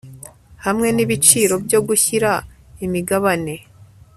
hamwe 0.65 0.87
n' 0.95 1.01
ibiciro 1.05 1.55
byo 1.65 1.79
gushyira 1.87 2.31
imigabane 2.85 3.53